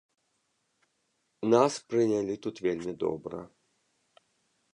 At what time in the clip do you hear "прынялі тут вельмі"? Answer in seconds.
1.91-2.93